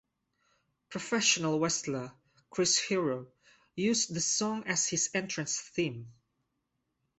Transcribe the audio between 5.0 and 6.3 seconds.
entrance theme.